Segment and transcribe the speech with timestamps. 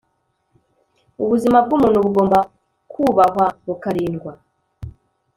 [1.23, 2.37] ubuzima bw'umuntu bugomba
[2.91, 4.31] kubahwa bukarindwa